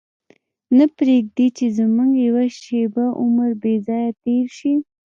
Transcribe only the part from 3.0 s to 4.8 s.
عمر بې ځایه تېر شي.